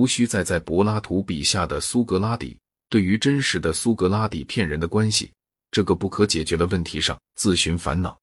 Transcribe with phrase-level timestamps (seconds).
[0.00, 2.56] 无需再在柏拉图笔下的苏格拉底
[2.88, 5.30] 对于真实的苏格拉底骗人的关系
[5.70, 8.18] 这个不可解决的问题上自寻烦恼。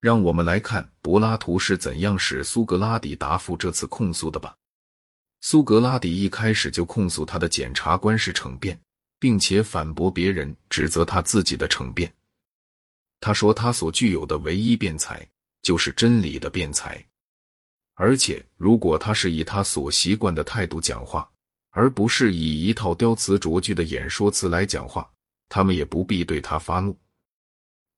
[0.00, 4.56] 让我们来看柏拉图是怎样使苏格拉底答复这次控诉的吧。
[5.42, 8.80] 苏格拉底一开始就控诉他的检察官是惩辩，
[9.18, 12.10] 并且反驳别人指责他自己的惩辩。
[13.20, 15.28] 他说他所具有的唯一辩才
[15.60, 17.04] 就是真理的辩才，
[17.98, 21.28] 而且如果他是以他所习惯的态度讲话，
[21.70, 25.10] 而不是以一套雕词琢句的演说词来讲话，
[25.48, 26.96] 他们也不必对他发怒。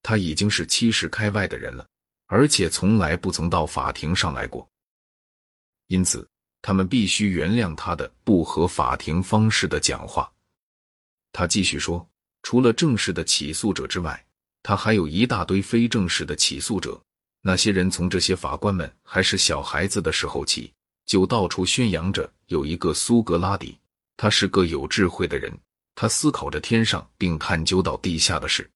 [0.03, 1.85] 他已经是七十开外的人了，
[2.27, 4.69] 而且从来不曾到法庭上来过，
[5.89, 6.27] 因此
[6.63, 10.33] 他们必须原谅他的不合法庭方式的讲话。
[11.33, 12.09] 他继续说，
[12.43, 14.25] 除了正式的起诉者之外，
[14.63, 17.01] 他还有一大堆非正式的起诉者。
[17.49, 20.71] 那些人从这些法官们还是小孩子的时候起，
[21.07, 23.79] 就到处宣扬着有一个苏格拉底，
[24.19, 25.51] 他是个有智慧的人，
[25.95, 28.71] 他思考着天上并探究到地下的事。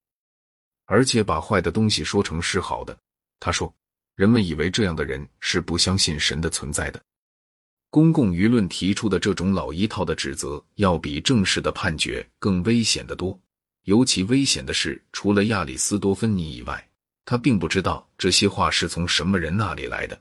[0.87, 2.97] 而且把坏的东西说成是好的。
[3.41, 3.71] 他说，
[4.15, 7.03] 人们以为这样的人是不相信神的存在的。
[7.91, 13.39] 公共舆论提出的这种老一套的指责，要比正式的判决更危险的多。
[13.83, 16.89] 尤其危险的是，除了亚里斯多芬尼以外，
[17.25, 20.21] 他并不知道这些话是从什么人那里来的。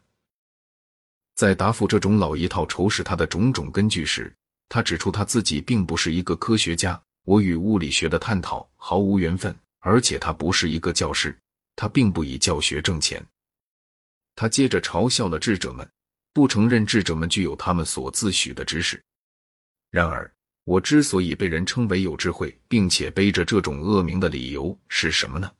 [1.36, 4.34] 在答复这种老一套仇视他的种种根据时，
[4.70, 9.56] 他指出他自己并不是一个科学家，我与物理学的探讨毫无缘分。
[9.84, 11.36] 而且他不是一个教师，
[11.76, 13.20] 他并不以教学挣钱。
[14.36, 15.90] 他接着嘲笑了智者们，
[16.34, 19.04] 不承认智者们具有他们所自诩的知识。
[19.90, 20.32] 然而，
[20.66, 25.52] 我之所以被人称为有智慧，并且背着这种恶名的理由是什么呢？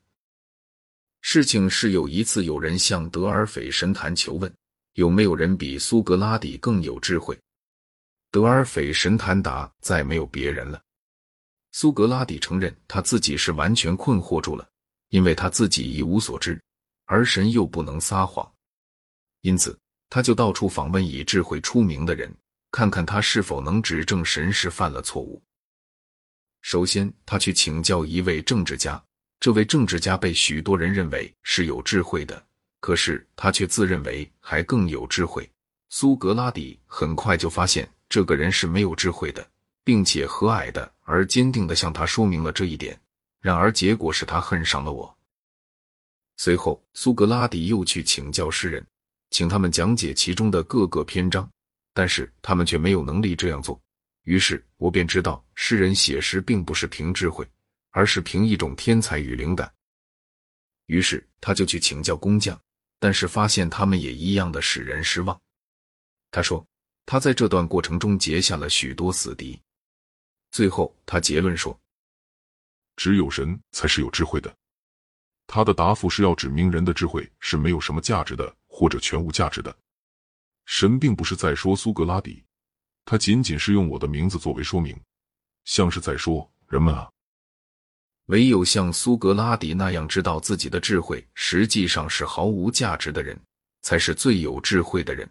[1.22, 4.52] 事情是有一次有人向德尔斐神坛求问，
[4.94, 7.38] 有没有人比苏格拉底更有智慧？
[8.32, 10.82] 德尔斐神坛答：再没有别人了。
[11.70, 14.68] 苏格拉底承认他自己是完全困惑住了，
[15.10, 16.60] 因为他自己一无所知，
[17.06, 18.52] 而神又不能撒谎，
[19.42, 19.78] 因此
[20.10, 22.34] 他就到处访问以智慧出名的人，
[22.72, 25.40] 看看他是否能指证神是犯了错误。
[26.62, 29.02] 首先，他去请教一位政治家，
[29.42, 32.40] 这位政治家被许多人认为是有智慧的，
[32.78, 35.50] 可是他却自认为还更有智慧。
[35.88, 39.44] 苏格拉底很快就发现这个人是没有智慧的。
[39.84, 42.96] 并且和蔼的而坚定的向他说明了这一点，
[43.40, 45.12] 然而结果是他恨上了我。
[46.36, 48.86] 随后，苏格拉底又去请教诗人，
[49.30, 51.50] 请他们讲解其中的各个篇章，
[51.92, 53.76] 但是他们却没有能力这样做。
[54.22, 57.44] 于是我便知道，诗人写诗并不是凭智慧，
[57.92, 59.72] 而是凭一种天才与灵感。
[60.86, 62.60] 于是他就去请教工匠，
[62.98, 65.40] 但是发现他们也一样的使人失望。
[66.30, 66.66] 他说，
[67.06, 69.58] 他在这段过程中结下了许多死敌。
[70.50, 71.78] 最后，他结论说
[72.96, 74.54] ：“只有神才是有智慧的。”
[75.46, 79.74] 他的答复是要指明人的智慧是没有什么价值的，或者全无价值的。
[80.66, 82.44] 神并不是在说苏格拉底，
[83.04, 84.98] 他仅仅是用我的名字作为说明，
[85.64, 87.10] 像是在说：“人们啊，
[88.26, 93.38] 唯有像苏格拉底那样知道自己的智慧实际上是毫无价值的人，
[93.82, 95.28] 才是最有智慧的人。”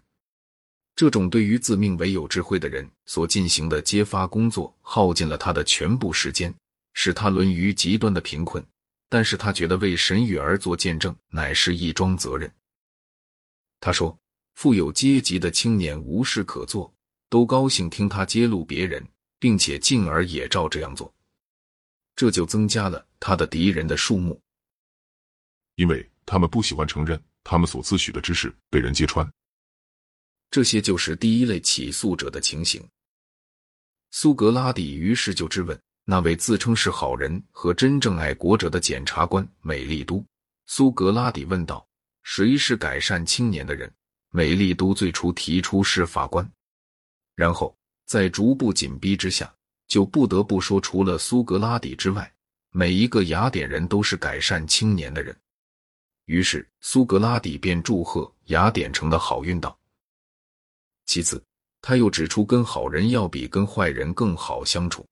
[0.96, 6.54] 这种对于自命为有智慧的人所进行的揭发工作，耗尽了他的全部时间，
[6.94, 8.64] 使他沦于极端的贫困。
[9.10, 12.50] 但是他觉得为神与而做见证乃是一桩责任。
[13.80, 14.18] 他说
[14.56, 16.94] ：“富有阶级的青年无事可做，
[17.30, 19.06] 都高兴听他揭露别人，
[19.40, 21.14] 并且进而也照这样做，
[22.22, 24.40] 这就增加了他的敌人的数目，
[25.74, 29.28] 因为他们不喜欢承认他们所自诩的知识被人揭穿。”
[30.52, 32.88] 这些就是第一类起诉者的情形。
[34.12, 40.24] 苏格拉底于是就质问那位自称是好人和真正爱国者的检察官美丽都。
[40.68, 41.84] 苏格拉底问道
[42.22, 43.92] ：“谁是改善青年的人？”
[44.30, 46.48] 美丽都最初提出是法官，
[47.34, 47.76] 然后
[48.06, 49.52] 在逐步紧逼之下，
[49.92, 52.34] 就不得不说，除了苏格拉底之外，
[52.70, 55.38] 每一个雅典人都是改善青年的人。
[56.28, 59.78] 于是苏格拉底便祝贺雅典城的好运道。
[61.08, 61.44] 其次，
[61.82, 65.06] 他又指出，跟好人要比跟坏人更好相处，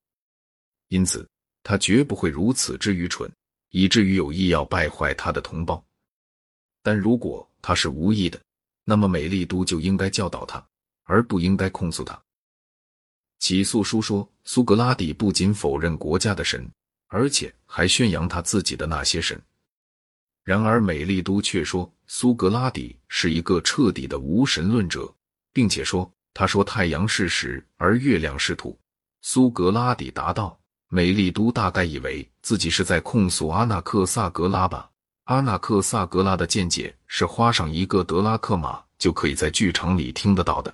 [0.87, 1.27] 因此
[1.61, 3.29] 他绝不会如此之愚蠢，
[3.71, 5.83] 以至于有意要败坏他的同胞。
[6.81, 8.39] 但如果他是无意的，
[8.85, 10.65] 那么美丽都就应该教导他，
[11.03, 12.17] 而不应该控诉他。
[13.39, 16.69] 起诉书说，苏格拉底不仅否认国家的神，
[17.07, 19.41] 而且还宣扬他自己的那些神。
[20.43, 25.13] 然而，美丽都却说，苏格拉底是一个彻底的无神论者。
[25.51, 28.77] 并且说他说：“太阳是石，而月亮是土。”
[29.21, 30.57] 苏格拉底答道
[30.87, 34.89] ：“美丽都大概以为自己是在控诉阿纳克萨格拉吧？
[35.25, 40.73] 阿纳克萨格拉的见解是花上一个德拉克马就可以在剧场里听得到的。”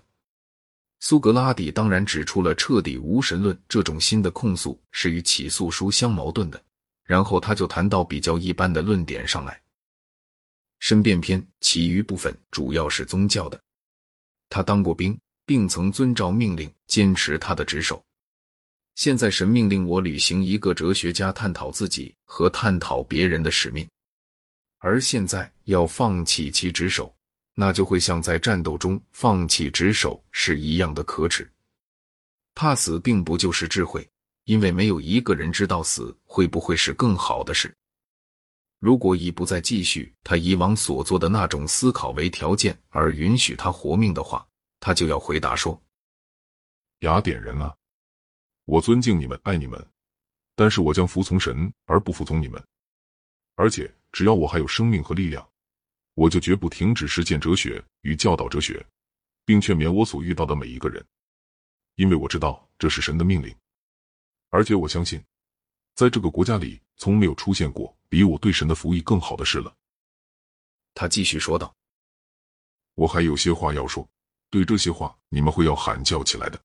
[1.08, 6.60] 苏格拉底当然指出了彻底无神论这种新的控诉是与起诉书相矛盾的，
[7.04, 9.62] 然后他就谈到比较一般的论点上来。
[10.80, 13.62] 申辩篇其余部分主要是宗教的。
[14.50, 15.16] 他当过兵，
[15.46, 18.04] 并曾遵照命令坚持他的职守。
[18.96, 23.88] 现在神命令我履行一个哲学家探讨自己和探讨别人的使命，
[24.80, 27.16] 而现在要放弃其职守。
[27.58, 31.50] 那就会像在战斗中放弃职守是一样的可耻。
[32.54, 34.08] 怕死并不就是智慧，
[34.44, 37.74] 因为没有一个人知道死会不会是更好的事。
[38.80, 44.46] 如果以不再继续他以往所做的那种思考为条件而允许他活命的话，
[44.80, 45.82] 他就要回答说
[47.00, 47.74] ：“雅典人啊，
[48.66, 49.84] 我尊敬你们，爱你们，
[50.56, 52.62] 但是我将服从神而不服从你们。
[53.56, 55.48] 而且只要我还有生命和力量。”
[56.16, 58.86] 我就绝不停止实践哲学与教导哲学，
[59.46, 61.06] 并劝勉我所遇到的每一个人，
[61.96, 63.54] 因为我知道这是神的命令，
[64.50, 65.22] 而且我相信，
[65.94, 69.76] 在这个国家里从没有出现过比我对神的服役更好的事了。
[70.94, 71.76] 他继续说道
[72.96, 74.08] ：“我还有些话要说，
[74.50, 76.58] 对这些话你们会要喊叫起来的，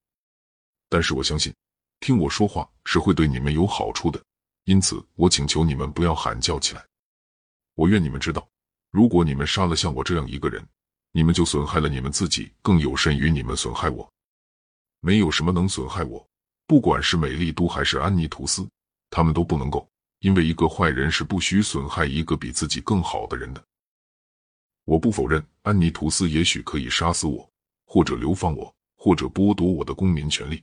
[0.88, 1.52] 但是我相信，
[1.98, 4.22] 听我说话是会对你们有好处的，
[4.64, 6.86] 因此我请求你们不要喊叫起来。
[7.74, 8.48] 我愿你们知道。”
[8.90, 10.66] 如果你们杀了像我这样一个人，
[11.12, 14.10] 你们就损害了你们自己，更有甚于你们损害我。
[15.00, 16.24] 没有什么能损害我，
[16.66, 18.68] 不管是美丽都还是安妮图斯，
[19.08, 19.88] 他们都不能够，
[20.18, 23.64] 因为一个坏人是不许损害一个比自己更好的人的。
[24.84, 27.48] 我不否认安妮图斯也许可以杀死我，
[27.86, 30.62] 或者流放我，或者剥夺我的公民权利，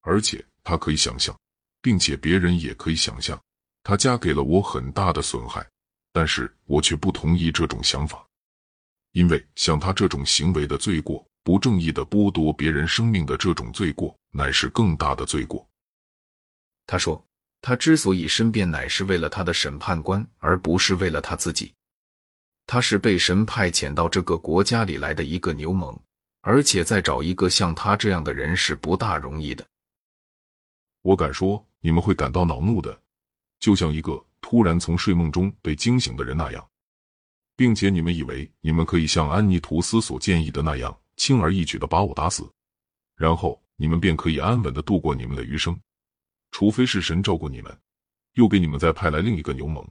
[0.00, 1.36] 而且他可以想象，
[1.80, 3.40] 并且别人也可以想象，
[3.82, 5.66] 他加给了我很大的损害。
[6.12, 8.26] 但是我却不同意这种想法，
[9.12, 15.66] 因为像他这种行为的罪过，不正义的剥夺别人生命的这种罪过，乃是更大的罪过。
[16.86, 17.24] 他说，
[17.60, 21.72] 他之所以申辩，乃是为了他的审判官，而不是为了他自己。
[22.66, 25.98] 他是被神派遣到这个国家里来的一个牛虻，
[26.42, 29.66] 而且再找一个像他这样的人是不大容易的。
[31.00, 33.00] 我敢说，你们会感到恼怒的，
[33.58, 34.22] 就像一个。
[34.42, 36.68] 突然从睡梦中被惊醒的人那样，
[37.56, 42.46] 并且你们以为你们可以像安妮图斯所建议的那样轻而易举的把我打死，
[43.16, 45.74] 然后你们便可以安稳的度过你们的余生，
[46.50, 47.74] 除非是神照顾你们，
[48.34, 49.86] 又给你们再派来另一个牛虻。